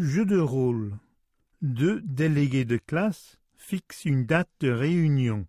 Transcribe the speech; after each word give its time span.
Jeu 0.00 0.24
de 0.24 0.38
rôle. 0.38 0.98
Deux 1.60 2.00
délégués 2.00 2.64
de 2.64 2.78
classe 2.78 3.36
fixent 3.54 4.06
une 4.06 4.24
date 4.24 4.48
de 4.60 4.70
réunion. 4.70 5.46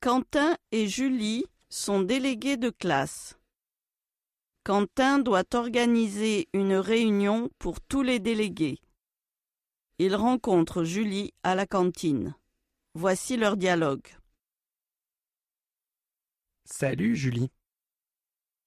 Quentin 0.00 0.58
et 0.70 0.86
Julie 0.86 1.46
sont 1.70 2.02
délégués 2.02 2.58
de 2.58 2.68
classe. 2.68 3.38
Quentin 4.64 5.18
doit 5.18 5.54
organiser 5.54 6.50
une 6.52 6.74
réunion 6.74 7.48
pour 7.58 7.80
tous 7.80 8.02
les 8.02 8.18
délégués. 8.20 8.82
Il 9.98 10.14
rencontre 10.14 10.84
Julie 10.84 11.32
à 11.42 11.54
la 11.54 11.66
cantine. 11.66 12.34
Voici 12.92 13.38
leur 13.38 13.56
dialogue. 13.56 14.06
Salut 16.66 17.16
Julie, 17.16 17.50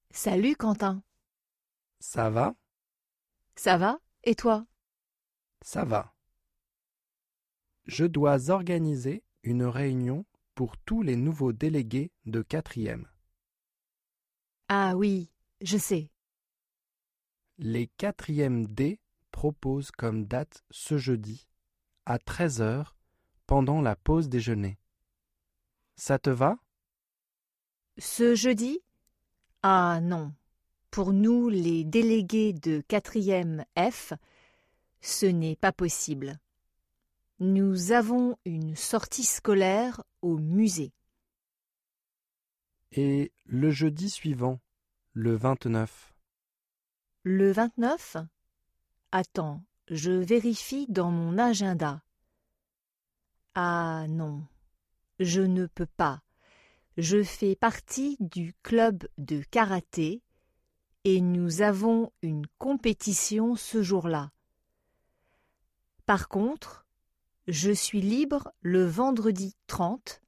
Salut 0.10 0.56
Quentin. 0.56 1.04
ça 2.00 2.32
va? 2.32 2.56
Ça 3.64 3.78
va? 3.78 4.00
Et 4.24 4.34
toi? 4.34 4.66
Ça 5.62 5.86
va. 5.86 6.16
Je 7.86 8.06
dois 8.06 8.50
organiser 8.50 9.24
une 9.44 9.66
réunion 9.66 10.26
pour 10.56 10.80
tous 10.80 11.04
les 11.04 11.16
nouveaux 11.16 11.54
délégués 11.54 12.12
de 12.26 12.42
quatrième. 12.42 13.08
Ah 14.68 14.96
oui, 14.96 15.30
je 15.62 15.78
sais. 15.78 16.10
Les 17.60 17.86
quatrièmes 17.86 18.66
D 18.66 19.00
proposent 19.30 19.92
comme 19.92 20.26
date 20.26 20.64
ce 20.72 20.98
jeudi, 20.98 21.48
à 22.08 22.18
13 22.18 22.62
heures, 22.62 22.98
pendant 23.46 23.80
la 23.80 23.96
pause 23.96 24.28
déjeuner. 24.28 24.80
Ça 25.98 26.18
te 26.18 26.32
va? 26.32 26.58
Ce 28.00 28.34
jeudi? 28.34 28.80
Ah 29.62 30.00
non. 30.02 30.34
Pour 30.92 31.14
nous, 31.14 31.48
les 31.48 31.86
délégués 31.86 32.52
de 32.52 32.82
quatrième 32.86 33.64
F, 33.78 34.12
ce 35.00 35.26
n'est 35.26 35.56
pas 35.56 35.72
possible. 35.72 36.38
Nous 37.40 37.94
avons 37.94 38.38
une 38.44 38.76
sortie 38.76 39.24
scolaire 39.24 40.04
au 40.22 40.38
musée. 40.38 40.92
Et 42.92 43.32
le 43.46 43.72
jeudi 43.72 44.10
suivant, 44.10 44.60
le 45.14 45.34
29. 45.34 46.14
Le 47.24 47.54
29 47.54 48.18
Attends, 49.14 49.64
je 49.88 50.12
vérifie 50.12 50.88
dans 50.90 51.10
mon 51.10 51.38
agenda. 51.38 52.04
Ah 53.56 54.08
non, 54.10 54.46
je 55.20 55.42
ne 55.42 55.68
peux 55.68 55.86
pas. 55.86 56.22
Je 56.98 57.24
fais 57.24 57.56
partie 57.56 58.18
du 58.20 58.54
club 58.62 59.08
de 59.18 59.42
karaté 59.52 60.22
et 61.04 61.22
nous 61.22 61.62
avons 61.62 62.12
une 62.22 62.46
compétition 62.58 63.56
ce 63.56 63.82
jour-là. 63.82 64.32
Par 66.06 66.28
contre, 66.28 66.86
je 67.48 67.72
suis 67.72 68.02
libre 68.02 68.52
le 68.62 68.86
vendredi 68.86 69.56
30 69.68 70.22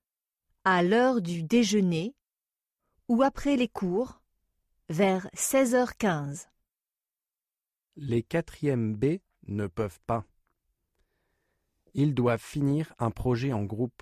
à 0.64 0.82
l'heure 0.82 1.22
du 1.22 1.44
déjeuner 1.44 2.16
ou 3.08 3.22
après 3.22 3.56
les 3.56 3.68
cours 3.68 4.22
vers 4.90 5.28
16h15. 5.36 6.48
Les 7.96 8.24
quatrièmes 8.24 8.96
B 8.96 9.20
ne 9.48 9.68
peuvent 9.68 10.00
pas. 10.08 10.26
Ils 11.94 12.16
doivent 12.16 12.42
finir 12.42 12.94
un 12.98 13.12
projet 13.12 13.54
en 13.54 13.64
groupe. 13.64 14.02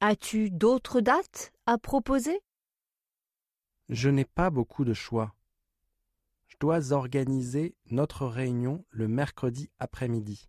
As-tu 0.00 0.50
d'autres 0.50 1.00
dates 1.00 1.52
à 1.64 1.78
proposer? 1.78 2.40
Je 3.88 4.08
n'ai 4.08 4.24
pas 4.24 4.50
beaucoup 4.50 4.84
de 4.84 4.94
choix. 4.94 5.34
Je 6.48 6.56
dois 6.58 6.92
organiser 6.92 7.76
notre 7.90 8.26
réunion 8.26 8.84
le 8.90 9.08
mercredi 9.08 9.70
après-midi. 9.78 10.48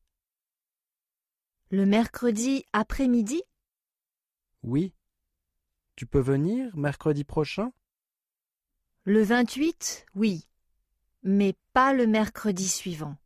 Le 1.70 1.86
mercredi 1.86 2.66
après-midi? 2.74 3.44
Oui. 4.64 4.94
Tu 5.96 6.06
peux 6.06 6.20
venir 6.20 6.76
mercredi 6.78 7.24
prochain? 7.24 7.74
Le 9.04 9.22
28, 9.22 10.06
oui, 10.16 10.48
mais 11.24 11.56
pas 11.74 11.94
le 11.94 12.08
mercredi 12.08 12.68
suivant. 12.68 13.18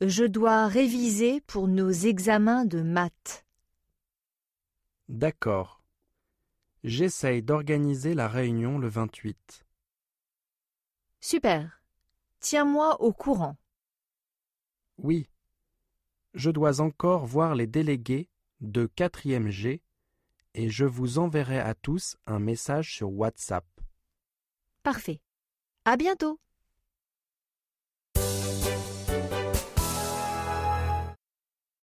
Je 0.00 0.24
dois 0.24 0.66
réviser 0.68 1.40
pour 1.42 1.68
nos 1.68 1.90
examens 1.90 2.64
de 2.64 2.82
maths. 2.82 3.44
D'accord. 5.08 5.77
J'essaye 6.84 7.42
d'organiser 7.42 8.14
la 8.14 8.28
réunion 8.28 8.78
le 8.78 8.88
28. 8.88 9.66
Super. 11.20 11.82
Tiens-moi 12.40 13.00
au 13.00 13.12
courant. 13.12 13.56
Oui. 14.98 15.28
Je 16.34 16.50
dois 16.50 16.80
encore 16.80 17.26
voir 17.26 17.54
les 17.54 17.66
délégués 17.66 18.28
de 18.60 18.86
4e 18.86 19.48
G 19.48 19.82
et 20.54 20.68
je 20.68 20.84
vous 20.84 21.18
enverrai 21.18 21.58
à 21.58 21.74
tous 21.74 22.16
un 22.26 22.38
message 22.38 22.94
sur 22.94 23.10
WhatsApp. 23.10 23.66
Parfait. 24.82 25.20
À 25.84 25.96
bientôt. 25.96 26.40